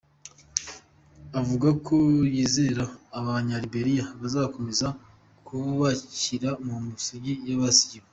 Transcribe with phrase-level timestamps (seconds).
[1.39, 1.95] Avuga ko
[2.33, 4.87] yizera ko Abanya-Liberia bazakomeza
[5.47, 8.05] kubakira ku musingi yabasigiye.